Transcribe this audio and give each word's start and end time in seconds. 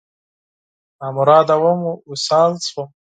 نامراده 0.99 1.55
وم، 1.63 1.79
وصال 2.09 2.51
شوم 2.67 2.87